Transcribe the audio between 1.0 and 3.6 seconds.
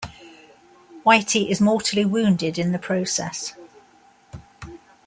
Whitey is mortally wounded in the process.